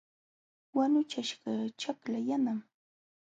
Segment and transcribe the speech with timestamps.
[0.75, 2.59] Wanuchaśhqa ćhakla yanam.